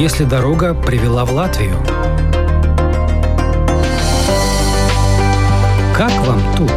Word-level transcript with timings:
если 0.00 0.24
дорога 0.24 0.72
привела 0.72 1.26
в 1.26 1.32
Латвию? 1.34 1.76
Как 5.94 6.10
вам 6.26 6.40
тут? 6.56 6.72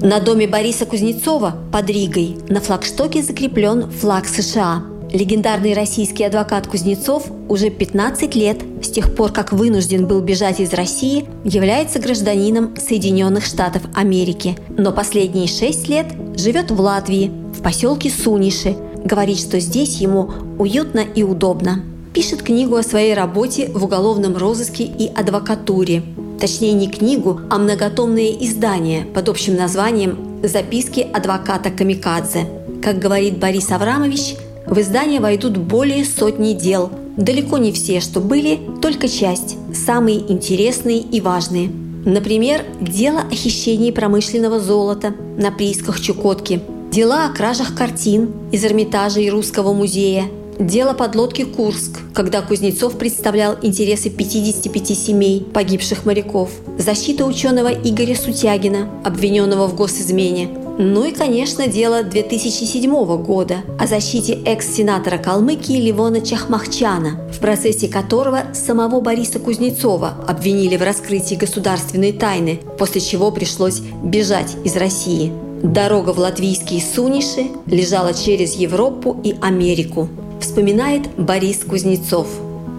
На 0.00 0.20
доме 0.20 0.46
Бориса 0.46 0.86
Кузнецова 0.86 1.56
под 1.72 1.90
Ригой 1.90 2.36
на 2.48 2.60
флагштоке 2.60 3.22
закреплен 3.22 3.90
флаг 3.90 4.28
США. 4.28 4.84
Легендарный 5.12 5.74
российский 5.74 6.22
адвокат 6.22 6.68
Кузнецов 6.68 7.28
уже 7.48 7.68
15 7.68 8.36
лет, 8.36 8.58
тех 8.92 9.14
пор, 9.14 9.32
как 9.32 9.52
вынужден 9.52 10.06
был 10.06 10.20
бежать 10.20 10.60
из 10.60 10.72
России, 10.72 11.24
является 11.44 11.98
гражданином 11.98 12.76
Соединенных 12.76 13.44
Штатов 13.44 13.82
Америки. 13.94 14.56
Но 14.68 14.92
последние 14.92 15.48
6 15.48 15.88
лет 15.88 16.06
живет 16.36 16.70
в 16.70 16.80
Латвии, 16.80 17.32
в 17.56 17.62
поселке 17.62 18.10
Суниши. 18.10 18.76
Говорит, 19.04 19.38
что 19.38 19.58
здесь 19.58 19.96
ему 20.00 20.30
уютно 20.58 21.00
и 21.00 21.22
удобно. 21.22 21.82
Пишет 22.14 22.42
книгу 22.42 22.76
о 22.76 22.82
своей 22.82 23.14
работе 23.14 23.70
в 23.74 23.84
уголовном 23.84 24.36
розыске 24.36 24.84
и 24.84 25.08
адвокатуре. 25.08 26.02
Точнее, 26.38 26.72
не 26.72 26.88
книгу, 26.88 27.40
а 27.50 27.58
многотомное 27.58 28.32
издание 28.40 29.04
под 29.04 29.28
общим 29.28 29.56
названием 29.56 30.40
«Записки 30.42 31.00
адвоката 31.00 31.70
Камикадзе». 31.70 32.46
Как 32.82 32.98
говорит 32.98 33.38
Борис 33.38 33.70
Аврамович, 33.70 34.34
в 34.66 34.78
издание 34.78 35.20
войдут 35.20 35.56
более 35.56 36.04
сотни 36.04 36.52
дел. 36.52 36.90
Далеко 37.16 37.58
не 37.58 37.72
все, 37.72 38.00
что 38.00 38.20
были, 38.20 38.60
только 38.80 39.08
часть, 39.08 39.56
самые 39.74 40.18
интересные 40.32 40.98
и 40.98 41.20
важные. 41.20 41.70
Например, 42.04 42.64
дело 42.80 43.20
о 43.20 43.34
хищении 43.34 43.90
промышленного 43.90 44.60
золота 44.60 45.14
на 45.36 45.50
приисках 45.50 46.00
Чукотки, 46.00 46.60
дела 46.90 47.26
о 47.26 47.34
кражах 47.34 47.74
картин 47.74 48.30
из 48.50 48.64
Эрмитажа 48.64 49.20
и 49.20 49.30
Русского 49.30 49.72
музея– 49.72 50.24
Дело 50.58 50.92
подлодки 50.92 51.44
«Курск», 51.44 51.98
когда 52.14 52.42
Кузнецов 52.42 52.98
представлял 52.98 53.56
интересы 53.62 54.10
55 54.10 54.96
семей 54.96 55.40
погибших 55.40 56.04
моряков. 56.04 56.50
Защита 56.78 57.24
ученого 57.24 57.68
Игоря 57.68 58.14
Сутягина, 58.14 58.88
обвиненного 59.02 59.66
в 59.66 59.74
госизмене. 59.74 60.61
Ну 60.78 61.04
и, 61.04 61.12
конечно, 61.12 61.66
дело 61.66 62.02
2007 62.02 63.22
года 63.22 63.62
о 63.78 63.86
защите 63.86 64.38
экс-сенатора 64.44 65.18
Калмыкии 65.18 65.80
Ливона 65.80 66.20
Чахмахчана, 66.20 67.20
в 67.30 67.38
процессе 67.40 67.88
которого 67.88 68.54
самого 68.54 69.00
Бориса 69.00 69.38
Кузнецова 69.38 70.14
обвинили 70.26 70.76
в 70.76 70.82
раскрытии 70.82 71.34
государственной 71.34 72.12
тайны, 72.12 72.60
после 72.78 73.00
чего 73.00 73.30
пришлось 73.30 73.80
бежать 74.02 74.56
из 74.64 74.76
России. 74.76 75.32
Дорога 75.62 76.12
в 76.12 76.18
латвийские 76.18 76.80
Суниши 76.80 77.46
лежала 77.66 78.14
через 78.14 78.54
Европу 78.54 79.20
и 79.22 79.36
Америку 79.40 80.08
вспоминает 80.42 81.08
Борис 81.16 81.64
Кузнецов. 81.64 82.26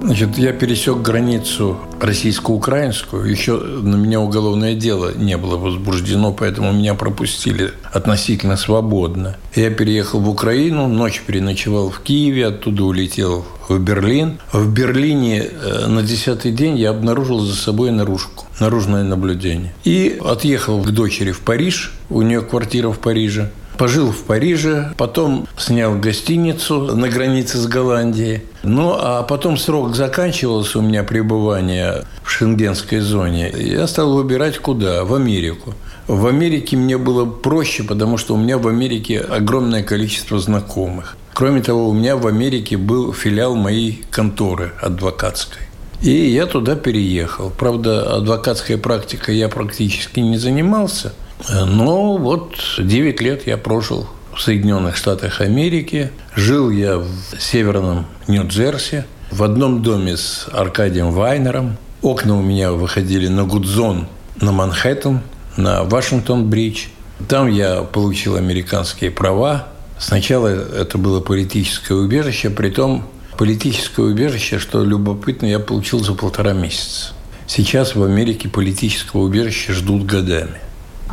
Значит, 0.04 0.38
я 0.38 0.52
пересек 0.52 0.98
границу 0.98 1.78
российско-украинскую. 2.02 3.24
Еще 3.24 3.58
на 3.58 3.96
меня 3.96 4.20
уголовное 4.20 4.76
дело 4.76 5.14
не 5.16 5.38
было 5.38 5.56
возбуждено, 5.56 6.34
поэтому 6.34 6.74
меня 6.74 6.94
пропустили 6.94 7.72
относительно 7.90 8.58
свободно. 8.58 9.38
Я 9.56 9.70
переехал 9.70 10.20
в 10.20 10.28
Украину, 10.28 10.88
ночь 10.90 11.24
переночевал 11.26 11.90
в 11.90 12.02
Киеве, 12.02 12.48
оттуда 12.48 12.84
улетел 12.84 13.46
в 13.70 13.80
Берлин. 13.80 14.40
В 14.52 14.70
Берлине 14.74 15.44
э, 15.44 15.88
на 15.88 16.04
десятый 16.04 16.52
день 16.52 16.78
я 16.78 16.90
обнаружил 16.90 17.40
за 17.40 17.56
собой 17.56 17.92
наружку, 17.92 18.46
наружное 18.60 19.06
наблюдение. 19.06 19.74
И 19.86 20.20
отъехал 20.22 20.82
к 20.82 20.92
дочери 20.92 21.32
в 21.32 21.40
Париж, 21.40 21.94
у 22.10 22.22
нее 22.24 22.42
квартира 22.42 22.90
в 22.90 23.00
Париже. 23.00 23.52
Пожил 23.84 24.14
в 24.14 24.24
Париже, 24.24 24.94
потом 24.96 25.46
снял 25.58 26.00
гостиницу 26.00 26.96
на 26.96 27.10
границе 27.10 27.58
с 27.58 27.68
Голландией. 27.68 28.44
Ну, 28.64 28.96
а 28.98 29.24
потом 29.24 29.58
срок 29.58 29.94
заканчивался 29.94 30.80
у 30.80 30.82
меня 30.82 31.04
пребывания 31.04 32.06
в 32.24 32.30
шенгенской 32.30 33.02
зоне. 33.02 33.52
Я 33.54 33.86
стал 33.88 34.14
выбирать 34.14 34.58
куда? 34.58 35.04
В 35.04 35.14
Америку. 35.14 35.74
В 36.08 36.28
Америке 36.28 36.78
мне 36.78 36.98
было 36.98 37.26
проще, 37.26 37.84
потому 37.84 38.18
что 38.18 38.36
у 38.36 38.38
меня 38.38 38.58
в 38.58 38.70
Америке 38.70 39.20
огромное 39.20 39.84
количество 39.84 40.40
знакомых. 40.40 41.18
Кроме 41.34 41.62
того, 41.62 41.90
у 41.90 41.94
меня 41.94 42.16
в 42.16 42.26
Америке 42.26 42.78
был 42.78 43.12
филиал 43.12 43.56
моей 43.56 44.06
конторы 44.12 44.72
адвокатской. 44.82 45.64
И 46.02 46.10
я 46.10 46.46
туда 46.46 46.78
переехал. 46.78 47.50
Правда, 47.50 48.16
адвокатской 48.16 48.78
практикой 48.78 49.36
я 49.36 49.50
практически 49.50 50.22
не 50.22 50.38
занимался– 50.38 51.12
но 51.50 52.18
вот 52.18 52.56
9 52.78 53.22
лет 53.22 53.48
я 53.48 53.58
прожил 53.58 54.08
в 54.36 54.42
Соединенных 54.42 54.96
Штатах 54.96 55.42
Америки. 55.42 56.12
Жил 56.36 56.70
я 56.70 56.98
в 56.98 57.08
северном 57.40 58.06
Нью-Джерси, 58.28 59.04
в 59.32 59.44
одном 59.44 59.82
доме 59.82 60.18
с 60.18 60.48
Аркадием 60.52 61.12
Вайнером. 61.12 61.78
Окна 62.02 62.38
у 62.38 62.42
меня 62.42 62.72
выходили 62.72 63.28
на 63.28 63.44
Гудзон, 63.44 64.08
на 64.42 64.52
Манхэттен, 64.52 65.22
на 65.58 65.84
Вашингтон-Бридж. 65.84 66.88
Там 67.28 67.48
я 67.48 67.84
получил 67.84 68.36
американские 68.36 69.12
права. 69.12 69.68
Сначала 70.00 70.48
это 70.48 70.98
было 70.98 71.22
политическое 71.22 71.94
убежище, 71.94 72.50
при 72.50 72.70
том 72.70 73.08
политическое 73.38 74.04
убежище, 74.04 74.60
что 74.60 74.84
любопытно, 74.84 75.46
я 75.46 75.60
получил 75.60 76.00
за 76.00 76.14
полтора 76.14 76.54
месяца. 76.54 77.14
Сейчас 77.48 77.96
в 77.96 78.04
Америке 78.04 78.50
политического 78.50 79.22
убежища 79.22 79.74
ждут 79.74 80.06
годами. 80.06 80.60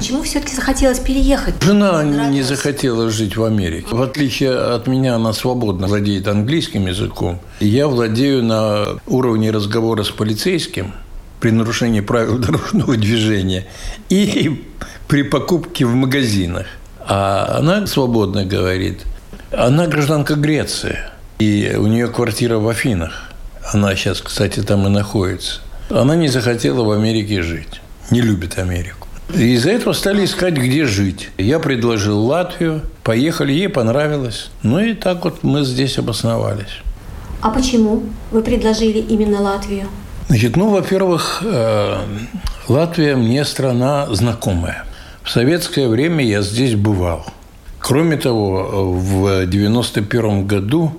Почему 0.01 0.23
все-таки 0.23 0.55
захотелось 0.57 0.99
переехать? 0.99 1.63
Жена 1.63 2.03
не 2.03 2.41
захотела 2.41 3.11
жить 3.11 3.37
в 3.37 3.45
Америке. 3.45 3.89
В 3.91 4.01
отличие 4.01 4.57
от 4.57 4.87
меня, 4.87 5.17
она 5.17 5.35
свободно 5.35 5.89
владеет 5.89 6.27
английским 6.27 6.87
языком. 6.87 7.39
Я 7.61 7.87
владею 7.87 8.43
на 8.43 8.99
уровне 9.07 9.51
разговора 9.51 10.03
с 10.03 10.09
полицейским 10.09 10.95
при 11.39 11.51
нарушении 11.51 12.01
правил 12.01 12.39
дорожного 12.47 12.97
движения 12.97 13.67
и 14.09 14.65
при 15.07 15.23
покупке 15.23 15.85
в 15.85 15.95
магазинах. 15.95 16.67
А 17.01 17.59
она 17.59 17.87
свободно 17.87 18.47
говорит. 18.47 19.03
Она 19.53 19.87
гражданка 19.87 20.35
Греции. 20.35 20.97
И 21.41 21.77
у 21.79 21.87
нее 21.87 22.09
квартира 22.09 22.57
в 22.57 22.67
Афинах. 22.67 23.25
Она 23.71 23.95
сейчас, 23.97 24.23
кстати, 24.23 24.61
там 24.61 24.87
и 24.87 24.89
находится. 24.89 25.61
Она 25.91 26.17
не 26.17 26.29
захотела 26.29 26.85
в 26.85 26.91
Америке 26.91 27.43
жить. 27.43 27.83
Не 28.11 28.23
любит 28.23 28.59
Америку. 28.59 29.00
И 29.35 29.55
из-за 29.55 29.71
этого 29.71 29.93
стали 29.93 30.25
искать, 30.25 30.55
где 30.55 30.87
жить. 30.87 31.31
Я 31.39 31.59
предложил 31.59 32.25
Латвию, 32.25 32.83
поехали, 33.03 33.53
ей 33.53 33.69
понравилось. 33.69 34.51
Ну 34.63 34.79
и 34.81 34.95
так 34.95 35.25
вот 35.25 35.43
мы 35.43 35.65
здесь 35.65 35.99
обосновались. 35.99 36.83
А 37.41 37.51
почему 37.51 38.03
вы 38.31 38.43
предложили 38.43 38.99
именно 38.99 39.41
Латвию? 39.41 39.87
Значит, 40.29 40.57
ну, 40.57 40.71
во-первых, 40.71 41.43
э, 41.45 41.97
Латвия 42.69 43.17
мне 43.17 43.45
страна 43.45 44.07
знакомая. 44.15 44.85
В 45.23 45.31
советское 45.31 45.89
время 45.89 46.25
я 46.25 46.43
здесь 46.43 46.75
бывал. 46.75 47.27
Кроме 47.79 48.17
того, 48.17 48.93
в 48.95 49.43
1991 49.43 50.47
году 50.47 50.93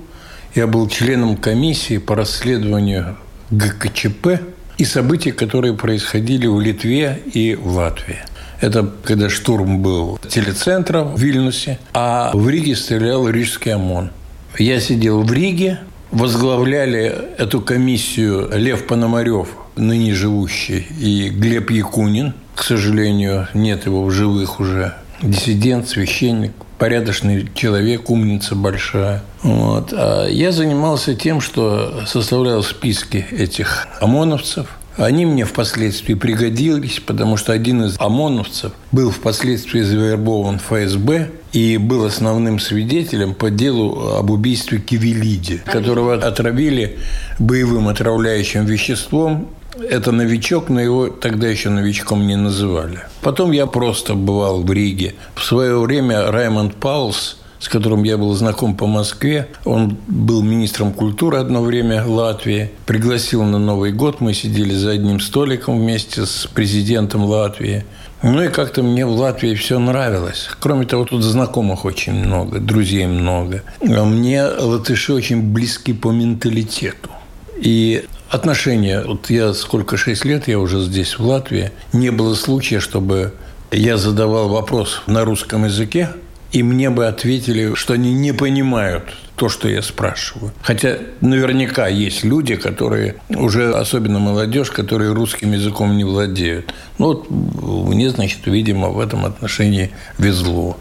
я 0.56 0.68
был 0.68 0.90
членом 0.90 1.38
комиссии 1.38 1.98
по 1.98 2.16
расследованию 2.16 3.16
ГКЧП 3.52 4.42
и 4.81 4.86
событий, 4.86 5.31
которые 5.31 5.75
происходили 5.75 6.47
в 6.47 6.59
Литве 6.59 7.19
и 7.34 7.53
в 7.53 7.68
Латвии. 7.68 8.18
Это 8.62 8.92
когда 9.03 9.30
штурм 9.30 9.84
был 9.84 10.19
телецентра 10.28 11.03
в 11.03 11.19
Вильнюсе, 11.19 11.78
а 11.94 12.31
в 12.34 12.50
Риге 12.50 12.75
стрелял 12.75 13.30
Рижский 13.30 13.75
ОМОН. 13.75 14.09
Я 14.58 14.80
сидел 14.80 15.22
в 15.22 15.31
Риге, 15.31 15.81
возглавляли 16.09 17.16
эту 17.38 17.62
комиссию 17.62 18.50
Лев 18.53 18.88
Пономарев, 18.88 19.50
ныне 19.75 20.16
живущий, 20.16 20.88
и 21.00 21.30
Глеб 21.30 21.69
Якунин. 21.69 22.34
К 22.56 22.63
сожалению, 22.63 23.50
нет 23.54 23.86
его 23.86 24.04
в 24.06 24.10
живых 24.10 24.60
уже. 24.60 24.95
Диссидент, 25.22 25.89
священник, 25.89 26.54
порядочный 26.81 27.48
человек, 27.54 28.10
умница 28.10 28.56
большая. 28.56 29.22
Вот. 29.44 29.94
А 29.94 30.28
я 30.28 30.51
занимался 30.51 31.13
тем, 31.13 31.39
что 31.39 32.06
составлял 32.07 32.63
списки 32.63 33.24
этих 33.30 33.88
ОМОНовцев. 34.00 34.66
Они 34.98 35.28
мне 35.28 35.45
впоследствии 35.45 36.16
пригодились, 36.16 37.00
потому 37.00 37.38
что 37.38 37.54
один 37.54 37.83
из 37.83 37.98
ОМОНовцев 38.00 38.72
был 38.92 39.12
впоследствии 39.12 39.81
завербован 39.81 40.57
ФСБ 40.57 41.30
и 41.54 41.78
был 41.78 42.04
основным 42.04 42.60
свидетелем 42.60 43.36
по 43.36 43.51
делу 43.51 44.16
об 44.18 44.31
убийстве 44.31 44.80
Кивелиди, 44.80 45.62
которого 45.63 46.16
отравили 46.16 46.98
боевым 47.38 47.89
отравляющим 47.89 48.66
веществом 48.66 49.50
это 49.79 50.12
новичок, 50.12 50.69
но 50.69 50.81
его 50.81 51.07
тогда 51.07 51.47
еще 51.47 51.69
новичком 51.69 52.27
не 52.27 52.35
называли. 52.35 53.00
Потом 53.21 53.51
я 53.51 53.65
просто 53.65 54.15
бывал 54.15 54.62
в 54.62 54.71
Риге. 54.71 55.15
В 55.35 55.44
свое 55.44 55.79
время 55.79 56.31
Раймонд 56.31 56.75
Паулс 56.75 57.38
с 57.62 57.69
которым 57.69 58.01
я 58.03 58.18
был 58.18 58.33
знаком 58.33 58.75
по 58.75 58.88
Москве. 58.88 59.47
Он 59.65 59.95
был 60.07 60.41
министром 60.41 60.91
культуры 60.91 61.38
одно 61.38 61.62
время 61.62 62.03
Латвии. 62.03 62.71
Пригласил 62.88 63.44
на 63.44 63.59
Новый 63.59 63.91
год. 63.91 64.19
Мы 64.19 64.33
сидели 64.33 64.73
за 64.73 64.91
одним 64.91 65.19
столиком 65.19 65.79
вместе 65.79 66.25
с 66.25 66.47
президентом 66.47 67.24
Латвии. 67.24 67.85
Ну 68.24 68.44
и 68.44 68.47
как-то 68.47 68.81
мне 68.81 69.06
в 69.06 69.12
Латвии 69.12 69.53
все 69.53 69.77
нравилось. 69.77 70.50
Кроме 70.59 70.88
того, 70.88 71.06
тут 71.06 71.21
знакомых 71.21 71.85
очень 71.85 72.13
много, 72.13 72.59
друзей 72.59 73.06
много. 73.06 73.62
А 73.79 74.06
мне 74.06 74.44
латыши 74.44 75.13
очень 75.13 75.53
близки 75.53 75.94
по 75.94 76.12
менталитету. 76.12 77.12
И 77.57 78.06
отношения, 78.31 79.04
вот 79.06 79.30
я 79.30 79.54
сколько, 79.54 79.98
шесть 79.98 80.25
лет, 80.25 80.48
я 80.48 80.57
уже 80.57 80.81
здесь, 80.81 81.19
в 81.19 81.25
Латвии, 81.25 81.72
не 81.94 82.10
было 82.12 82.33
случая, 82.33 82.80
чтобы 82.80 83.33
я 83.72 83.98
задавал 83.98 84.50
вопрос 84.50 85.04
на 85.06 85.24
русском 85.25 85.66
языке, 85.66 86.10
и 86.51 86.63
мне 86.63 86.89
бы 86.89 87.07
ответили, 87.07 87.75
что 87.75 87.94
они 87.94 88.13
не 88.13 88.33
понимают 88.33 89.04
то, 89.36 89.50
что 89.50 89.69
я 89.69 89.81
спрашиваю. 89.81 90.51
Хотя 90.62 90.98
наверняка 91.22 91.88
есть 91.88 92.24
люди, 92.24 92.56
которые, 92.56 93.16
уже 93.30 93.74
особенно 93.74 94.19
молодежь, 94.19 94.69
которые 94.69 95.13
русским 95.13 95.54
языком 95.54 95.95
не 95.95 96.04
владеют. 96.04 96.74
Ну 96.98 97.07
вот 97.07 97.30
мне, 97.30 98.10
значит, 98.10 98.39
видимо, 98.45 98.89
в 98.89 99.00
этом 99.00 99.25
отношении 99.25 99.92
везло. 100.18 100.77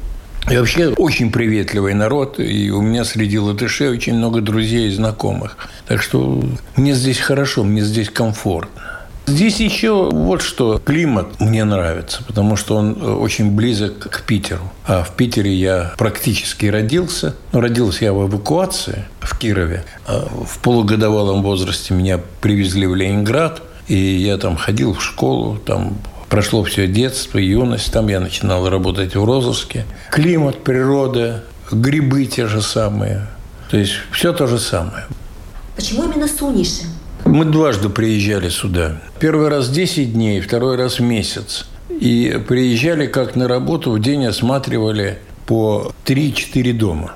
И 0.48 0.56
вообще 0.56 0.88
очень 0.88 1.31
приветливый 1.31 1.94
народ, 1.94 2.40
и 2.40 2.70
у 2.70 2.81
меня 2.81 3.04
среди 3.04 3.38
латышей 3.38 3.88
очень 3.88 4.14
много 4.14 4.40
друзей 4.40 4.88
и 4.88 4.90
знакомых. 4.90 5.56
Так 5.87 6.02
что 6.02 6.42
мне 6.76 6.94
здесь 6.94 7.19
хорошо, 7.19 7.62
мне 7.62 7.82
здесь 7.82 8.08
комфортно. 8.08 9.00
Здесь 9.26 9.60
еще 9.60 10.10
вот 10.10 10.42
что. 10.42 10.78
Климат 10.84 11.38
мне 11.38 11.62
нравится, 11.64 12.25
потому 12.26 12.56
что 12.56 12.76
он 12.76 12.96
э, 13.00 13.12
очень 13.12 13.52
близок 13.52 14.10
к 14.10 14.22
Питеру. 14.22 14.72
А 14.84 15.04
в 15.04 15.14
Питере 15.14 15.54
я 15.54 15.94
практически 15.96 16.66
родился. 16.66 17.36
Но 17.52 17.60
родился 17.60 18.06
я 18.06 18.12
в 18.12 18.28
эвакуации 18.28 19.04
в 19.20 19.38
Кирове. 19.38 19.84
А 20.06 20.28
в 20.44 20.58
полугодовалом 20.58 21.43
возрасте 21.43 21.94
меня 21.94 22.19
привезли 22.40 22.88
в 22.88 22.96
Ленинград. 22.96 23.62
И 23.86 23.96
я 23.96 24.36
там 24.36 24.56
ходил 24.56 24.94
в 24.94 25.02
школу, 25.02 25.58
там 25.58 25.98
прошло 26.31 26.62
все 26.65 26.87
детство, 26.87 27.37
юность. 27.37 27.93
Там 27.93 28.09
я 28.09 28.21
начинал 28.21 28.71
работать 28.71 29.15
в 29.15 29.23
розыске. 29.23 29.85
Климат, 30.11 30.65
природа, 30.65 31.44
грибы 31.71 32.25
те 32.25 32.47
же 32.47 32.62
самые. 32.62 33.27
То 33.71 33.77
есть 33.77 33.93
все 34.11 34.32
то 34.32 34.47
же 34.47 34.59
самое. 34.59 35.05
Почему 35.77 36.05
именно 36.05 36.27
Суниши? 36.27 36.85
Мы 37.27 37.44
дважды 37.44 37.91
приезжали 37.91 38.49
сюда. 38.49 39.00
Первый 39.19 39.49
раз 39.49 39.69
10 39.69 40.15
дней, 40.15 40.41
второй 40.41 40.77
раз 40.77 41.00
месяц. 41.00 41.67
И 41.91 42.41
приезжали 42.49 43.06
как 43.06 43.37
на 43.37 43.47
работу, 43.47 43.91
в 43.91 44.00
день 44.00 44.25
осматривали 44.27 45.19
по 45.47 45.93
3-4 46.06 46.73
дома. 46.73 47.12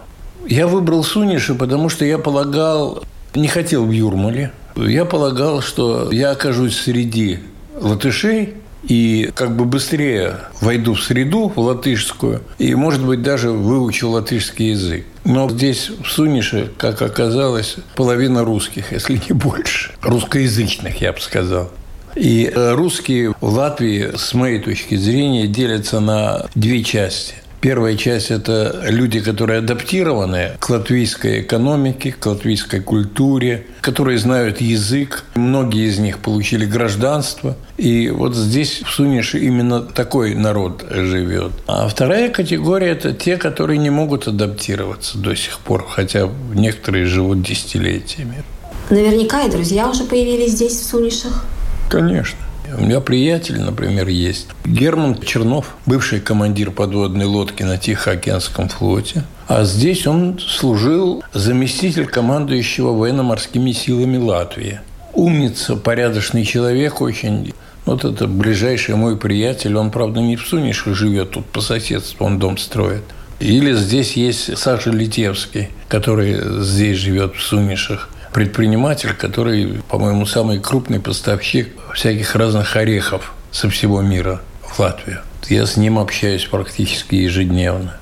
Я 0.46 0.66
выбрал 0.66 1.02
Суниши, 1.02 1.54
потому 1.54 1.88
что 1.88 2.04
я 2.04 2.18
полагал, 2.18 3.02
не 3.34 3.48
хотел 3.48 3.86
в 3.86 3.90
Юрмале. 3.90 4.52
Я 4.76 5.04
полагал, 5.04 5.62
что 5.62 6.10
я 6.12 6.32
окажусь 6.32 6.76
среди 6.76 7.38
латышей, 7.80 8.54
и 8.88 9.30
как 9.34 9.56
бы 9.56 9.64
быстрее 9.64 10.36
войду 10.60 10.94
в 10.94 11.02
среду, 11.02 11.52
в 11.54 11.58
латышскую, 11.58 12.42
и, 12.58 12.74
может 12.74 13.04
быть, 13.04 13.22
даже 13.22 13.50
выучу 13.50 14.08
латышский 14.08 14.70
язык. 14.70 15.06
Но 15.24 15.48
здесь, 15.48 15.90
в 15.90 16.10
Сунише, 16.10 16.70
как 16.76 17.00
оказалось, 17.00 17.76
половина 17.96 18.44
русских, 18.44 18.92
если 18.92 19.20
не 19.28 19.32
больше. 19.32 19.92
Русскоязычных, 20.02 21.00
я 21.00 21.12
бы 21.12 21.20
сказал. 21.20 21.70
И 22.14 22.50
э, 22.54 22.74
русские 22.74 23.34
в 23.40 23.54
Латвии, 23.54 24.12
с 24.16 24.34
моей 24.34 24.60
точки 24.60 24.94
зрения, 24.94 25.46
делятся 25.46 26.00
на 26.00 26.46
две 26.54 26.84
части. 26.84 27.34
Первая 27.64 27.96
часть– 27.96 28.30
это 28.30 28.82
люди, 28.90 29.20
которые 29.20 29.60
адаптированы 29.60 30.50
к 30.58 30.68
латвийской 30.68 31.40
экономике, 31.40 32.12
к 32.12 32.26
латвийской 32.26 32.80
культуре, 32.80 33.66
которые 33.80 34.18
знают 34.18 34.60
язык. 34.60 35.24
Многие 35.34 35.88
из 35.88 35.98
них 35.98 36.18
получили 36.18 36.66
гражданство. 36.66 37.56
И 37.78 38.10
вот 38.10 38.36
здесь, 38.36 38.82
в 38.84 38.90
Сунише, 38.90 39.38
именно 39.38 39.80
такой 39.80 40.34
народ 40.34 40.84
живет. 40.90 41.52
А 41.66 41.88
вторая 41.88 42.28
категория– 42.28 42.88
это 42.90 43.14
те, 43.14 43.38
которые 43.38 43.78
не 43.78 43.88
могут 43.88 44.28
адаптироваться 44.28 45.16
до 45.16 45.34
сих 45.34 45.58
пор, 45.60 45.86
хотя 45.88 46.28
некоторые 46.52 47.06
живут 47.06 47.40
десятилетиями. 47.40 48.44
Наверняка 48.90 49.40
и 49.40 49.50
друзья 49.50 49.88
уже 49.88 50.04
появились 50.04 50.52
здесь, 50.52 50.78
в 50.78 50.84
Сунишах. 50.84 51.46
Конечно. 51.88 52.43
У 52.72 52.82
меня 52.82 53.00
приятель, 53.00 53.60
например, 53.60 54.08
есть. 54.08 54.48
Герман 54.64 55.20
Чернов, 55.20 55.76
бывший 55.86 56.20
командир 56.20 56.70
подводной 56.70 57.26
лодки 57.26 57.62
на 57.62 57.76
Тихоокеанском 57.76 58.68
флоте. 58.68 59.24
А 59.46 59.64
здесь 59.64 60.06
он 60.06 60.38
служил 60.38 61.22
заместитель 61.34 62.06
командующего 62.06 62.92
военно-морскими 62.92 63.72
силами 63.72 64.16
Латвии. 64.16 64.80
Умница, 65.12 65.76
порядочный 65.76 66.44
человек 66.44 67.00
очень. 67.00 67.52
Вот 67.84 68.04
это 68.04 68.26
ближайший 68.26 68.94
мой 68.96 69.18
приятель. 69.18 69.76
Он, 69.76 69.90
правда, 69.90 70.20
не 70.20 70.36
в 70.36 70.46
Сунишах 70.46 70.94
живет, 70.94 71.32
тут 71.32 71.44
по 71.46 71.60
соседству 71.60 72.24
он 72.24 72.38
дом 72.38 72.56
строит. 72.56 73.04
Или 73.40 73.74
здесь 73.74 74.14
есть 74.14 74.56
Саша 74.56 74.90
Литевский, 74.90 75.68
который 75.88 76.62
здесь 76.62 76.96
живет 76.96 77.36
в 77.36 77.42
Сунишах 77.42 78.08
предприниматель, 78.34 79.14
который, 79.14 79.80
по-моему, 79.88 80.26
самый 80.26 80.58
крупный 80.58 80.98
поставщик 80.98 81.68
всяких 81.94 82.34
разных 82.34 82.74
орехов 82.76 83.32
со 83.52 83.70
всего 83.70 84.02
мира 84.02 84.42
в 84.60 84.78
Латвию. 84.80 85.20
Я 85.48 85.66
с 85.66 85.76
ним 85.76 85.98
общаюсь 86.00 86.44
практически 86.44 87.14
ежедневно. 87.14 87.96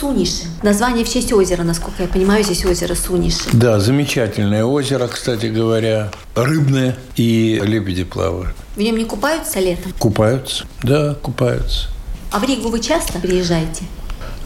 Суниши. 0.00 0.44
Название 0.62 1.04
в 1.04 1.12
честь 1.12 1.32
озера, 1.34 1.62
насколько 1.62 2.04
я 2.04 2.08
понимаю, 2.08 2.42
здесь 2.42 2.64
озеро 2.64 2.94
Суниши. 2.94 3.50
Да, 3.52 3.78
замечательное 3.78 4.64
озеро, 4.64 5.06
кстати 5.06 5.46
говоря, 5.46 6.10
рыбное, 6.34 6.96
и 7.16 7.60
лебеди 7.62 8.04
плавают. 8.04 8.56
В 8.76 8.80
нем 8.80 8.96
не 8.96 9.04
купаются 9.04 9.60
летом? 9.60 9.92
Купаются, 9.98 10.64
да, 10.82 11.14
купаются. 11.14 11.88
А 12.32 12.38
в 12.38 12.44
Ригу 12.44 12.70
вы 12.70 12.80
часто 12.80 13.18
приезжаете? 13.18 13.84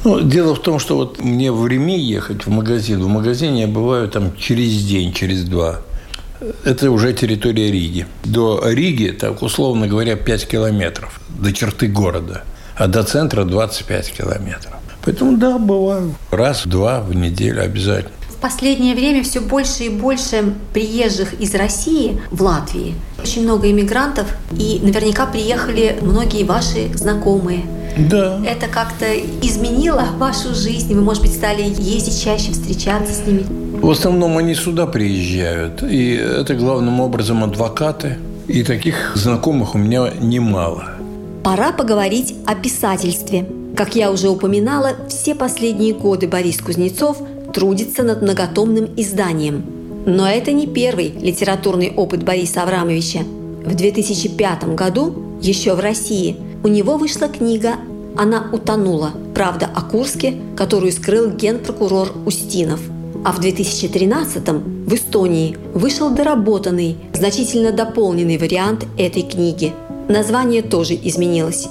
Ну, 0.04 0.20
дело 0.20 0.54
в 0.54 0.60
том, 0.60 0.78
что 0.78 0.96
вот 0.96 1.22
мне 1.22 1.50
в 1.50 1.66
Реми 1.66 1.98
ехать 1.98 2.46
в 2.46 2.50
магазин. 2.50 3.02
В 3.02 3.08
магазине 3.08 3.62
я 3.62 3.66
бываю 3.66 4.08
там 4.08 4.36
через 4.36 4.84
день, 4.84 5.12
через 5.12 5.44
два. 5.44 5.80
Это 6.64 6.90
уже 6.90 7.12
территория 7.12 7.70
Риги. 7.70 8.06
До 8.24 8.62
Риги, 8.64 9.08
так 9.08 9.42
условно 9.42 9.88
говоря, 9.88 10.16
5 10.16 10.46
километров 10.48 11.20
до 11.28 11.52
черты 11.52 11.88
города, 11.88 12.42
а 12.76 12.86
до 12.86 13.02
центра 13.02 13.44
25 13.44 14.12
километров. 14.12 14.74
Поэтому 15.04 15.36
да, 15.36 15.58
бываю. 15.58 16.14
Раз-два 16.30 17.00
в 17.00 17.14
неделю 17.14 17.62
обязательно. 17.62 18.17
В 18.38 18.40
последнее 18.40 18.94
время 18.94 19.24
все 19.24 19.40
больше 19.40 19.86
и 19.86 19.88
больше 19.88 20.54
приезжих 20.72 21.40
из 21.40 21.56
России 21.56 22.20
в 22.30 22.40
Латвии. 22.40 22.94
Очень 23.20 23.42
много 23.42 23.68
иммигрантов, 23.68 24.28
и 24.56 24.78
наверняка 24.80 25.26
приехали 25.26 25.98
многие 26.00 26.44
ваши 26.44 26.88
знакомые. 26.94 27.64
Да. 27.98 28.40
Это 28.46 28.68
как-то 28.68 29.06
изменило 29.42 30.04
вашу 30.18 30.54
жизнь? 30.54 30.94
Вы, 30.94 31.00
может 31.00 31.22
быть, 31.22 31.34
стали 31.34 31.62
ездить 31.62 32.22
чаще, 32.22 32.52
встречаться 32.52 33.12
с 33.12 33.26
ними? 33.26 33.44
В 33.80 33.90
основном 33.90 34.38
они 34.38 34.54
сюда 34.54 34.86
приезжают. 34.86 35.82
И 35.82 36.12
это 36.12 36.54
главным 36.54 37.00
образом 37.00 37.42
адвокаты. 37.42 38.18
И 38.46 38.62
таких 38.62 39.16
знакомых 39.16 39.74
у 39.74 39.78
меня 39.78 40.12
немало. 40.20 40.90
Пора 41.42 41.72
поговорить 41.72 42.36
о 42.46 42.54
писательстве. 42.54 43.48
Как 43.74 43.96
я 43.96 44.12
уже 44.12 44.28
упоминала, 44.28 44.92
все 45.08 45.34
последние 45.34 45.92
годы 45.92 46.28
Борис 46.28 46.58
Кузнецов 46.58 47.18
трудится 47.52 48.02
над 48.02 48.22
многотомным 48.22 48.90
изданием. 48.96 49.64
Но 50.06 50.28
это 50.28 50.52
не 50.52 50.66
первый 50.66 51.12
литературный 51.20 51.92
опыт 51.94 52.22
Бориса 52.22 52.62
Аврамовича. 52.62 53.20
В 53.64 53.74
2005 53.74 54.74
году, 54.74 55.14
еще 55.42 55.74
в 55.74 55.80
России, 55.80 56.36
у 56.64 56.68
него 56.68 56.96
вышла 56.96 57.28
книга 57.28 57.74
«Она 58.16 58.48
утонула. 58.52 59.12
Правда 59.34 59.68
о 59.74 59.82
Курске», 59.82 60.34
которую 60.56 60.92
скрыл 60.92 61.30
генпрокурор 61.30 62.12
Устинов. 62.24 62.80
А 63.24 63.32
в 63.32 63.40
2013-м 63.40 64.84
в 64.86 64.94
Эстонии 64.94 65.56
вышел 65.74 66.10
доработанный, 66.10 66.96
значительно 67.12 67.72
дополненный 67.72 68.38
вариант 68.38 68.86
этой 68.96 69.22
книги. 69.22 69.72
Название 70.08 70.62
тоже 70.62 70.94
изменилось. 70.94 71.68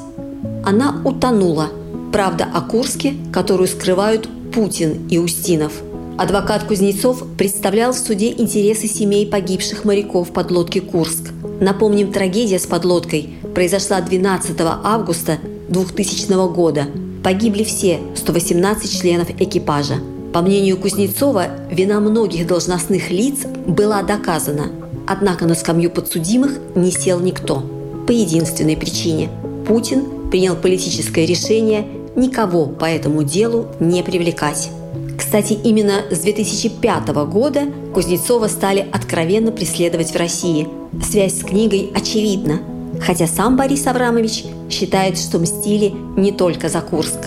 «Она 0.64 1.02
утонула. 1.04 1.70
Правда 2.12 2.48
о 2.54 2.62
Курске, 2.62 3.16
которую 3.34 3.68
скрывают 3.68 4.30
Путин 4.58 5.08
и 5.08 5.20
Устинов». 5.20 5.84
Адвокат 6.18 6.64
Кузнецов 6.64 7.24
представлял 7.38 7.94
в 7.94 8.00
суде 8.00 8.32
интересы 8.32 8.88
семей 8.88 9.28
погибших 9.28 9.86
моряков 9.86 10.34
подлодки 10.34 10.80
«Курск». 10.80 11.32
Напомним, 11.62 12.12
трагедия 12.12 12.58
с 12.58 12.66
подлодкой 12.66 13.36
произошла 13.54 14.02
12 14.02 14.56
августа 14.60 15.38
2000 15.70 16.52
года. 16.52 16.88
Погибли 17.24 17.64
все 17.64 18.00
118 18.16 19.00
членов 19.00 19.30
экипажа. 19.30 20.00
По 20.34 20.42
мнению 20.42 20.78
Кузнецова, 20.78 21.50
вина 21.70 22.00
многих 22.00 22.48
должностных 22.48 23.12
лиц 23.12 23.46
была 23.68 24.02
доказана. 24.02 24.72
Однако 25.06 25.46
на 25.46 25.54
скамью 25.54 25.92
подсудимых 25.92 26.58
не 26.74 26.90
сел 26.90 27.20
никто. 27.20 27.64
По 28.08 28.12
единственной 28.12 28.76
причине– 28.76 29.30
Путин 29.68 30.30
принял 30.32 30.56
политическое 30.56 31.26
решение 31.26 31.86
никого 32.18 32.66
по 32.66 32.86
этому 32.86 33.24
делу 33.24 33.68
не 33.80 34.04
привлекать. 34.04 34.70
Кстати, 35.18 35.54
именно 35.54 36.04
с 36.12 36.20
2005 36.20 37.08
года 37.30 37.62
Кузнецова 37.94 38.48
стали 38.48 38.86
откровенно 38.92 39.52
преследовать 39.52 40.12
в 40.12 40.16
России. 40.16 40.68
Связь 41.04 41.40
с 41.40 41.44
книгой 41.44 41.92
очевидна. 41.96 42.60
хотя 43.02 43.28
сам 43.28 43.58
Борис 43.58 43.86
Абрамович 43.86 44.46
считает, 44.70 45.20
что 45.20 45.40
мстили 45.40 45.94
не 46.18 46.32
только 46.32 46.68
за 46.68 46.82
Курск. 46.82 47.20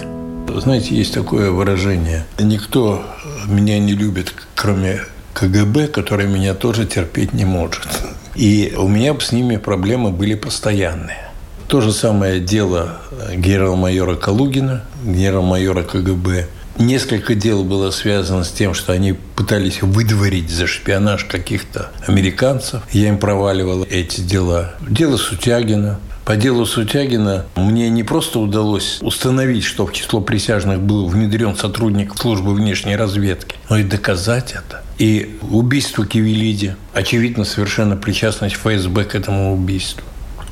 Знаете, 0.48 0.96
есть 0.96 1.14
такое 1.14 1.50
выражение. 1.52 2.26
Никто 2.40 3.02
меня 3.46 3.78
не 3.78 3.92
любит, 3.92 4.34
кроме 4.56 5.00
КГБ, 5.34 5.88
который 5.88 6.26
меня 6.26 6.54
тоже 6.54 6.86
терпеть 6.86 7.32
не 7.32 7.44
может. 7.44 7.86
И 8.34 8.74
у 8.76 8.88
меня 8.88 9.14
с 9.20 9.32
ними 9.32 9.56
проблемы 9.58 10.10
были 10.10 10.34
постоянные. 10.34 11.29
То 11.70 11.80
же 11.80 11.92
самое 11.92 12.40
дело 12.40 12.98
генерал-майора 13.32 14.16
Калугина, 14.16 14.82
генерал-майора 15.04 15.84
КГБ. 15.84 16.48
Несколько 16.80 17.36
дел 17.36 17.62
было 17.62 17.92
связано 17.92 18.42
с 18.42 18.50
тем, 18.50 18.74
что 18.74 18.92
они 18.92 19.12
пытались 19.12 19.80
выдворить 19.80 20.50
за 20.50 20.66
шпионаж 20.66 21.26
каких-то 21.26 21.90
американцев. 22.08 22.82
Я 22.90 23.10
им 23.10 23.18
проваливал 23.18 23.86
эти 23.88 24.20
дела. 24.20 24.72
Дело 24.80 25.16
Сутягина, 25.16 26.00
по 26.24 26.34
делу 26.34 26.66
Сутягина 26.66 27.46
мне 27.54 27.88
не 27.88 28.02
просто 28.02 28.40
удалось 28.40 28.98
установить, 29.00 29.62
что 29.62 29.86
в 29.86 29.92
число 29.92 30.20
присяжных 30.20 30.80
был 30.80 31.06
внедрен 31.06 31.54
сотрудник 31.54 32.18
службы 32.18 32.52
внешней 32.52 32.96
разведки, 32.96 33.54
но 33.68 33.78
и 33.78 33.84
доказать 33.84 34.54
это. 34.54 34.82
И 34.98 35.38
убийство 35.48 36.04
Кивелиди, 36.04 36.74
очевидно, 36.94 37.44
совершенно 37.44 37.96
причастность 37.96 38.56
ФСБ 38.56 39.04
к 39.04 39.14
этому 39.14 39.54
убийству. 39.54 40.02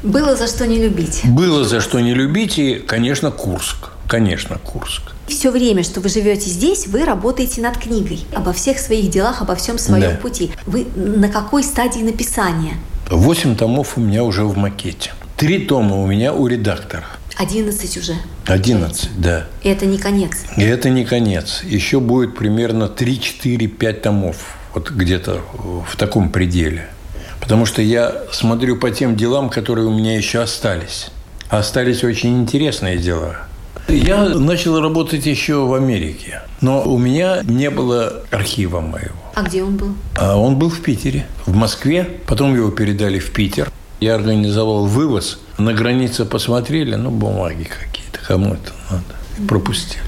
Было 0.02 0.36
за 0.36 0.46
что 0.46 0.66
не 0.66 0.78
любить. 0.78 1.22
Было 1.24 1.64
за 1.64 1.80
что 1.80 2.00
не 2.00 2.14
любить, 2.14 2.58
и, 2.58 2.74
конечно, 2.76 3.30
Курск. 3.30 3.90
Конечно, 4.06 4.58
Курск. 4.58 5.02
Все 5.26 5.50
время, 5.50 5.82
что 5.82 6.00
вы 6.00 6.08
живете 6.08 6.48
здесь, 6.48 6.86
вы 6.86 7.04
работаете 7.04 7.60
над 7.60 7.76
книгой 7.76 8.20
обо 8.34 8.52
всех 8.52 8.78
своих 8.78 9.10
делах, 9.10 9.42
обо 9.42 9.54
всем 9.54 9.76
своем 9.78 10.12
Да. 10.12 10.16
пути. 10.16 10.50
Вы 10.66 10.86
на 10.94 11.28
какой 11.28 11.62
стадии 11.62 12.00
написания? 12.00 12.74
Восемь 13.10 13.56
томов 13.56 13.96
у 13.98 14.00
меня 14.00 14.24
уже 14.24 14.44
в 14.44 14.56
макете. 14.56 15.12
Три 15.36 15.66
тома 15.66 15.96
у 15.96 16.06
меня 16.06 16.32
у 16.32 16.46
редактора. 16.46 17.04
11 17.36 17.96
уже. 17.98 18.14
Одиннадцать, 18.46 19.10
да. 19.16 19.46
И 19.62 19.68
это 19.68 19.86
не 19.86 19.98
конец. 19.98 20.32
И 20.56 20.62
это 20.62 20.90
не 20.90 21.04
конец. 21.04 21.62
Еще 21.64 22.00
будет 22.00 22.36
примерно 22.36 22.84
3-4-5 22.84 23.92
томов. 24.00 24.36
Вот 24.74 24.90
где-то 24.90 25.40
в 25.88 25.96
таком 25.96 26.30
пределе. 26.30 26.88
Потому 27.48 27.64
что 27.64 27.80
я 27.80 28.24
смотрю 28.30 28.76
по 28.76 28.90
тем 28.90 29.16
делам, 29.16 29.48
которые 29.48 29.86
у 29.86 29.90
меня 29.90 30.14
еще 30.14 30.40
остались. 30.40 31.06
А 31.48 31.60
остались 31.60 32.04
очень 32.04 32.38
интересные 32.42 32.98
дела. 32.98 33.36
Я 33.88 34.22
начал 34.28 34.78
работать 34.82 35.24
еще 35.24 35.64
в 35.64 35.72
Америке. 35.72 36.42
Но 36.60 36.82
у 36.82 36.98
меня 36.98 37.40
не 37.44 37.70
было 37.70 38.20
архива 38.30 38.80
моего. 38.80 39.14
А 39.34 39.40
где 39.40 39.64
он 39.64 39.78
был? 39.78 39.94
А 40.14 40.36
он 40.36 40.58
был 40.58 40.68
в 40.68 40.82
Питере, 40.82 41.24
в 41.46 41.56
Москве. 41.56 42.18
Потом 42.26 42.54
его 42.54 42.70
передали 42.70 43.18
в 43.18 43.30
Питер. 43.32 43.72
Я 43.98 44.16
организовал 44.16 44.84
вывоз. 44.84 45.38
На 45.56 45.72
границе 45.72 46.26
посмотрели, 46.26 46.96
ну, 46.96 47.08
бумаги 47.10 47.64
какие-то. 47.64 48.18
Кому 48.26 48.56
это 48.56 48.72
надо? 48.90 49.48
Пропустили. 49.48 50.02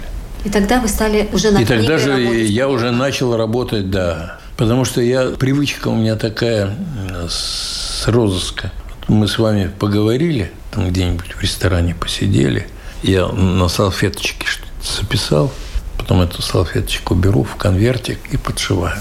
И 0.45 0.51
тогда 0.51 0.79
вы 0.79 0.89
стали 0.89 1.31
уже 1.33 1.53
над 1.53 1.63
И 1.63 1.65
тогда 1.65 1.97
же 1.97 2.11
работать. 2.11 2.51
я 2.51 2.69
уже 2.69 2.91
начал 2.91 3.35
работать, 3.35 3.89
да. 3.89 4.40
Потому 4.61 4.85
что 4.85 5.01
я, 5.01 5.31
привычка 5.31 5.89
у 5.89 5.97
меня 5.97 6.17
такая 6.17 6.67
м, 6.67 7.29
с 7.31 8.05
розыска. 8.07 8.71
Мы 9.09 9.27
с 9.27 9.39
вами 9.39 9.71
поговорили, 9.79 10.53
там 10.71 10.91
где-нибудь 10.91 11.33
в 11.35 11.41
ресторане 11.41 11.95
посидели. 11.95 12.69
Я 13.03 13.27
на 13.29 13.69
салфеточке 13.69 14.47
что-то 14.47 15.01
записал, 15.01 15.51
потом 15.97 16.21
эту 16.21 16.43
салфеточку 16.43 17.15
беру 17.15 17.43
в 17.43 17.57
конвертик 17.57 18.19
и 18.33 18.37
подшиваю. 18.37 18.99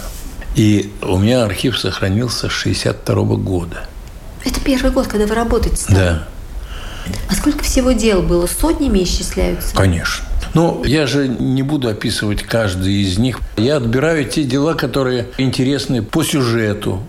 И 0.56 0.94
у 1.02 1.18
меня 1.18 1.44
архив 1.44 1.78
сохранился 1.78 2.48
с 2.48 2.54
62 2.54 3.16
года. 3.36 3.86
Это 4.46 4.62
первый 4.62 4.92
год, 4.92 5.08
когда 5.08 5.26
вы 5.28 5.36
работаете. 5.36 5.84
Да. 5.90 6.28
А 7.30 7.34
сколько 7.36 7.66
всего 7.66 7.92
дел 7.92 8.22
было? 8.22 8.48
Сотнями 8.48 9.04
исчисляются? 9.04 9.76
Конечно. 9.76 10.24
Ну, 10.54 10.84
я 10.86 11.06
же 11.08 11.28
не 11.28 11.64
буду 11.64 11.90
описывать 11.90 12.44
каждый 12.44 12.94
из 13.04 13.18
них. 13.18 13.40
Я 13.58 13.78
отбираю 13.78 14.26
те 14.26 14.44
дела, 14.44 14.74
которые 14.74 15.28
интересны 15.38 16.02
по 16.02 16.24
сюжету. 16.24 17.02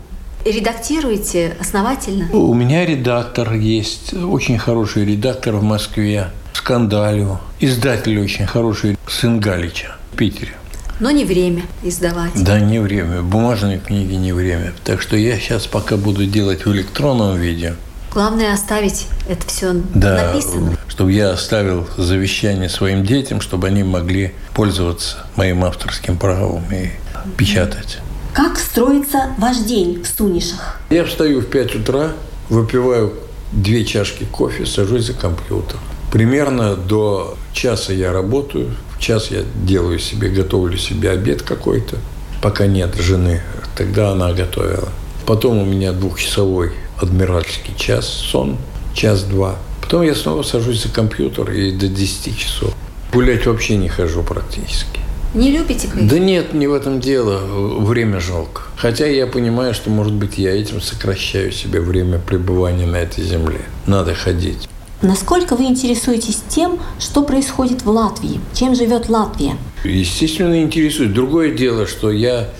Редактируете 0.44 1.56
основательно? 1.60 2.30
У 2.32 2.54
меня 2.54 2.86
редактор 2.86 3.52
есть, 3.52 4.14
очень 4.14 4.58
хороший 4.58 5.04
редактор 5.04 5.56
в 5.56 5.62
Москве, 5.62 6.28
Скандалю. 6.54 7.40
Издатель 7.60 8.18
очень 8.18 8.46
хороший, 8.46 8.96
сын 9.06 9.38
Галича 9.38 9.96
в 10.12 10.16
Питере. 10.16 10.54
Но 10.98 11.10
не 11.10 11.24
время 11.24 11.62
издавать. 11.82 12.32
Да, 12.36 12.60
не 12.60 12.78
время. 12.78 13.22
Бумажные 13.22 13.78
книги 13.78 14.14
не 14.14 14.32
время. 14.32 14.74
Так 14.84 15.00
что 15.00 15.16
я 15.16 15.38
сейчас 15.38 15.66
пока 15.66 15.96
буду 15.96 16.26
делать 16.26 16.66
в 16.66 16.72
электронном 16.72 17.38
виде. 17.38 17.74
Главное 18.12 18.52
оставить 18.52 19.06
это 19.28 19.46
все 19.46 19.72
Да, 19.94 20.32
написано. 20.32 20.76
чтобы 20.88 21.12
я 21.12 21.30
оставил 21.30 21.86
завещание 21.96 22.68
своим 22.68 23.04
детям, 23.04 23.40
чтобы 23.40 23.68
они 23.68 23.84
могли 23.84 24.34
пользоваться 24.54 25.26
моим 25.36 25.64
авторским 25.64 26.18
правом 26.18 26.64
и 26.72 26.90
печатать. 27.36 27.98
Как 28.32 28.58
строится 28.58 29.30
ваш 29.38 29.58
день 29.58 30.02
в 30.02 30.06
Сунишах? 30.08 30.80
Я 30.90 31.04
встаю 31.04 31.40
в 31.40 31.46
5 31.46 31.74
утра, 31.76 32.12
выпиваю 32.48 33.14
две 33.52 33.84
чашки 33.84 34.24
кофе, 34.24 34.66
сажусь 34.66 35.06
за 35.06 35.14
компьютер. 35.14 35.76
Примерно 36.12 36.74
до 36.74 37.36
часа 37.52 37.92
я 37.92 38.12
работаю, 38.12 38.74
в 38.96 39.00
час 39.00 39.28
я 39.30 39.42
делаю 39.64 39.98
себе, 40.00 40.28
готовлю 40.28 40.76
себе 40.76 41.10
обед 41.10 41.42
какой-то, 41.42 41.96
пока 42.42 42.66
нет 42.66 42.94
жены, 42.96 43.40
тогда 43.76 44.10
она 44.10 44.32
готовила. 44.32 44.88
Потом 45.26 45.58
у 45.58 45.64
меня 45.64 45.92
двухчасовой 45.92 46.72
адмиральский 47.00 47.74
час, 47.76 48.06
сон, 48.06 48.56
час-два. 48.94 49.56
Потом 49.80 50.02
я 50.02 50.14
снова 50.14 50.42
сажусь 50.42 50.82
за 50.82 50.88
компьютер 50.88 51.50
и 51.50 51.72
до 51.72 51.88
10 51.88 52.38
часов. 52.38 52.74
Гулять 53.12 53.46
вообще 53.46 53.76
не 53.76 53.88
хожу 53.88 54.22
практически. 54.22 55.00
Не 55.34 55.52
любите 55.52 55.88
вы? 55.94 56.02
Да 56.02 56.18
нет, 56.18 56.54
не 56.54 56.66
в 56.66 56.74
этом 56.74 57.00
дело. 57.00 57.38
Время 57.80 58.20
жалко. 58.20 58.62
Хотя 58.76 59.06
я 59.06 59.26
понимаю, 59.26 59.74
что, 59.74 59.88
может 59.90 60.12
быть, 60.12 60.38
я 60.38 60.50
этим 60.50 60.80
сокращаю 60.80 61.52
себе 61.52 61.80
время 61.80 62.18
пребывания 62.18 62.86
на 62.86 62.96
этой 62.96 63.24
земле. 63.24 63.60
Надо 63.86 64.14
ходить. 64.14 64.68
Насколько 65.02 65.56
вы 65.56 65.64
интересуетесь 65.64 66.42
тем, 66.48 66.78
что 66.98 67.22
происходит 67.22 67.82
в 67.84 67.90
Латвии? 67.90 68.40
Чем 68.52 68.74
живет 68.74 69.08
Латвия? 69.08 69.56
Естественно, 69.84 70.60
интересует. 70.60 71.14
Другое 71.14 71.52
дело, 71.52 71.86
что 71.86 72.10
я 72.10 72.50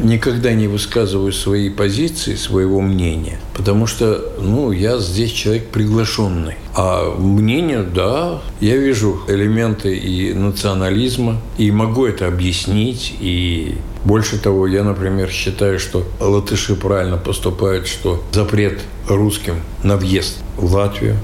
никогда 0.00 0.52
не 0.52 0.68
высказываю 0.68 1.32
свои 1.32 1.70
позиции, 1.70 2.34
своего 2.34 2.80
мнения, 2.80 3.38
потому 3.56 3.86
что, 3.86 4.32
ну, 4.40 4.72
я 4.72 4.98
здесь 4.98 5.32
человек 5.32 5.68
приглашенный. 5.68 6.54
А 6.74 7.14
мнение, 7.16 7.82
да, 7.82 8.42
я 8.60 8.76
вижу 8.76 9.20
элементы 9.28 9.96
и 9.96 10.32
национализма, 10.34 11.40
и 11.58 11.70
могу 11.70 12.06
это 12.06 12.26
объяснить, 12.26 13.14
и 13.20 13.76
больше 14.04 14.38
того, 14.38 14.66
я, 14.66 14.84
например, 14.84 15.30
считаю, 15.30 15.78
что 15.78 16.06
латыши 16.20 16.76
правильно 16.76 17.16
поступают, 17.16 17.88
что 17.88 18.22
запрет 18.32 18.80
русским 19.08 19.56
на 19.82 19.96
въезд 19.96 20.38
в 20.56 20.72
Латвию 20.72 21.16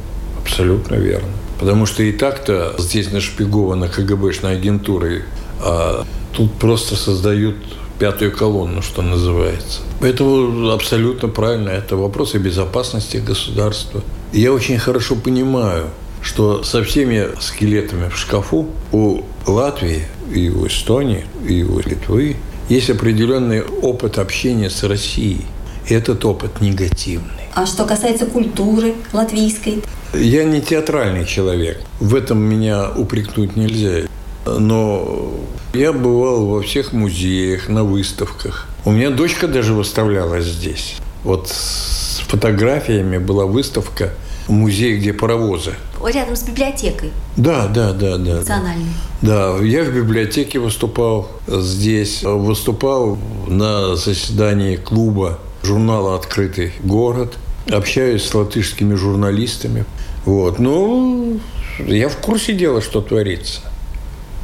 абсолютно 0.43 0.97
верно. 0.97 1.29
Потому 1.61 1.87
что 1.87 2.03
и 2.03 2.11
так-то 2.11 2.75
здесь 2.79 3.13
нашпиговано 3.13 3.89
КГБшной 3.89 4.55
агентурой, 4.55 5.23
а 5.61 6.05
тут 6.33 6.53
просто 6.55 6.97
создают 6.97 7.57
пятую 8.03 8.33
колонну, 8.33 8.83
что 8.83 9.01
называется. 9.01 9.81
Поэтому 10.01 10.73
абсолютно 10.73 11.29
правильно. 11.29 11.69
Это 11.69 11.97
вопросы 11.97 12.39
безопасности 12.39 13.19
государства. 13.19 14.03
Я 14.33 14.53
очень 14.53 14.77
хорошо 14.77 15.15
понимаю, 15.15 15.85
что 16.21 16.65
со 16.65 16.83
всеми 16.83 17.29
скелетами 17.41 18.09
в 18.09 18.19
шкафу 18.19 18.67
у 18.91 19.23
Латвии 19.47 20.03
и 20.35 20.51
у 20.51 20.67
Эстонии, 20.67 21.25
и 21.49 21.63
у 21.63 21.79
Литвы 21.79 22.35
есть 22.69 22.91
определенный 22.91 23.63
опыт 23.63 24.19
общения 24.19 24.69
с 24.69 24.83
Россией. 24.83 25.47
И 25.89 25.95
этот 25.95 26.25
опыт 26.25 26.61
негативный. 26.61 27.47
А 27.55 27.67
что 27.67 27.85
касается 27.85 28.27
культуры 28.27 28.95
латвийской? 29.13 29.81
Я 30.13 30.43
не 30.43 30.61
театральный 30.61 31.25
человек. 31.25 31.81
В 32.01 32.17
этом 32.17 32.41
меня 32.41 32.91
упрекнуть 32.91 33.55
нельзя. 33.55 34.09
Но 34.47 35.33
я 35.75 35.93
бывал 35.93 36.47
во 36.47 36.63
всех 36.63 36.93
музеях, 36.93 37.69
на 37.69 37.85
выставках. 37.85 38.67
У 38.85 38.91
меня 38.91 39.11
дочка 39.11 39.49
даже 39.49 39.75
выставлялась 39.75 40.45
здесь. 40.45 40.97
Вот 41.25 41.49
с 41.49 42.23
фотографиями 42.29 43.19
была 43.19 43.47
выставка 43.47 44.13
в 44.49 44.53
музее, 44.53 44.99
где 44.99 45.13
паровозы. 45.13 45.75
Рядом 46.05 46.35
с 46.35 46.43
библиотекой 46.43 47.13
Да, 47.37 47.69
да, 47.69 47.93
да, 47.93 48.19
да. 48.19 48.37
национальной. 48.37 48.91
Да, 49.23 49.57
я 49.59 49.85
в 49.85 49.95
библиотеке 49.95 50.59
выступал 50.59 51.29
здесь, 51.47 52.25
выступал 52.25 53.19
на 53.47 53.95
заседании 53.95 54.75
клуба 54.75 55.39
журнала 55.63 56.17
«Открытый 56.17 56.73
город», 56.83 57.35
общаюсь 57.71 58.25
с 58.25 58.35
латышскими 58.35 58.95
журналистами. 58.95 59.85
Вот. 60.25 60.59
Ну, 60.59 61.39
я 61.79 62.09
в 62.09 62.17
курсе 62.17 62.53
дела, 62.53 62.83
что 62.83 63.01
творится. 63.01 63.61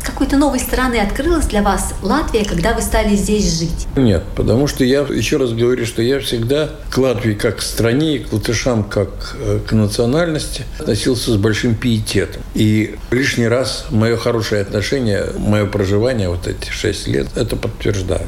Какой-то 0.08 0.36
новой 0.36 0.58
стороны 0.58 0.96
открылась 0.96 1.46
для 1.46 1.62
вас 1.62 1.94
Латвия, 2.02 2.44
когда 2.44 2.74
вы 2.74 2.82
стали 2.82 3.14
здесь 3.14 3.58
жить? 3.58 3.86
Нет, 3.96 4.24
потому 4.34 4.66
что 4.66 4.84
я, 4.84 5.00
еще 5.00 5.36
раз 5.36 5.52
говорю, 5.52 5.86
что 5.86 6.02
я 6.02 6.20
всегда 6.20 6.70
к 6.90 6.98
Латвии 6.98 7.34
как 7.34 7.58
к 7.58 7.62
стране, 7.62 8.18
к 8.18 8.32
латышам 8.32 8.84
как 8.84 9.36
э, 9.38 9.60
к 9.66 9.72
национальности 9.72 10.64
относился 10.78 11.32
с 11.32 11.36
большим 11.36 11.74
пиететом. 11.74 12.42
И 12.54 12.96
лишний 13.10 13.48
раз 13.48 13.86
мое 13.90 14.16
хорошее 14.16 14.62
отношение, 14.62 15.26
мое 15.36 15.66
проживание 15.66 16.28
вот 16.28 16.46
эти 16.46 16.70
шесть 16.70 17.06
лет, 17.06 17.28
это 17.36 17.56
подтверждаю. 17.56 18.26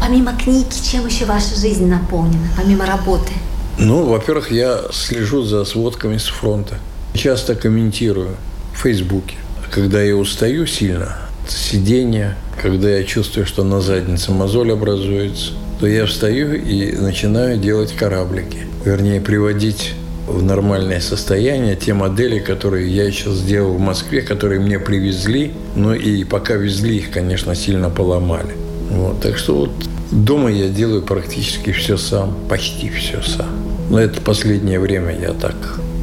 Помимо 0.00 0.36
книги, 0.36 0.66
чем 0.90 1.06
еще 1.06 1.24
ваша 1.24 1.54
жизнь 1.56 1.86
наполнена, 1.86 2.48
помимо 2.56 2.86
работы? 2.86 3.32
Ну, 3.78 4.04
во-первых, 4.04 4.50
я 4.50 4.80
слежу 4.92 5.42
за 5.42 5.64
сводками 5.64 6.16
с 6.16 6.26
фронта. 6.26 6.78
Часто 7.14 7.54
комментирую 7.54 8.36
в 8.74 8.78
Фейсбуке. 8.82 9.36
Когда 9.76 10.00
я 10.00 10.16
устаю 10.16 10.64
сильно, 10.64 11.18
сидение, 11.46 12.34
когда 12.62 12.88
я 12.88 13.04
чувствую, 13.04 13.44
что 13.44 13.62
на 13.62 13.82
заднице 13.82 14.32
мозоль 14.32 14.72
образуется, 14.72 15.52
то 15.78 15.86
я 15.86 16.06
встаю 16.06 16.54
и 16.54 16.92
начинаю 16.92 17.58
делать 17.58 17.92
кораблики. 17.92 18.60
Вернее, 18.86 19.20
приводить 19.20 19.92
в 20.26 20.42
нормальное 20.42 21.00
состояние 21.00 21.76
те 21.76 21.92
модели, 21.92 22.38
которые 22.38 22.88
я 22.88 23.04
еще 23.04 23.32
сделал 23.32 23.74
в 23.74 23.78
Москве, 23.78 24.22
которые 24.22 24.60
мне 24.60 24.78
привезли. 24.78 25.52
Ну 25.74 25.92
и 25.92 26.24
пока 26.24 26.54
везли 26.54 26.96
их, 26.96 27.10
конечно, 27.10 27.54
сильно 27.54 27.90
поломали. 27.90 28.54
Вот, 28.90 29.20
так 29.20 29.36
что 29.36 29.56
вот 29.56 29.72
дома 30.10 30.50
я 30.50 30.68
делаю 30.68 31.02
практически 31.02 31.72
все 31.72 31.98
сам, 31.98 32.34
почти 32.48 32.88
все 32.88 33.20
сам. 33.20 33.50
Но 33.90 34.00
это 34.00 34.22
последнее 34.22 34.80
время 34.80 35.14
я 35.20 35.34
так 35.34 35.54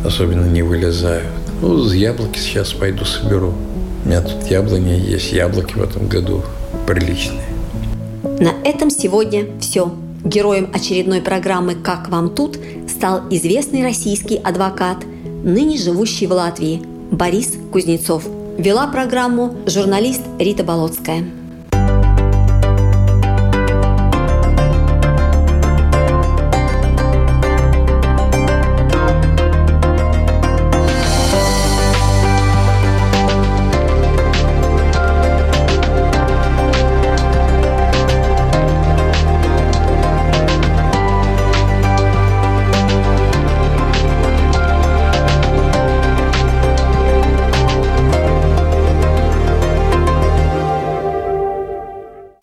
особенно 0.05 0.45
не 0.45 0.61
вылезаю. 0.61 1.25
Ну, 1.63 1.89
яблоки 1.93 2.39
сейчас 2.39 2.73
пойду 2.73 3.05
соберу. 3.05 3.53
У 4.03 4.09
меня 4.09 4.21
тут 4.21 4.51
яблони 4.51 4.99
есть, 4.99 5.31
яблоки 5.31 5.75
в 5.75 5.81
этом 5.81 6.09
году 6.09 6.43
приличные. 6.85 7.45
На 8.21 8.51
этом 8.65 8.89
сегодня 8.89 9.45
все. 9.61 9.89
Героем 10.25 10.69
очередной 10.73 11.21
программы 11.21 11.75
«Как 11.75 12.09
вам 12.09 12.35
тут» 12.35 12.59
стал 12.89 13.21
известный 13.29 13.81
российский 13.81 14.35
адвокат, 14.35 15.05
ныне 15.45 15.77
живущий 15.77 16.27
в 16.27 16.33
Латвии, 16.33 16.81
Борис 17.11 17.53
Кузнецов. 17.71 18.25
Вела 18.57 18.87
программу 18.87 19.55
журналист 19.65 20.21
Рита 20.39 20.65
Болотская. 20.65 21.23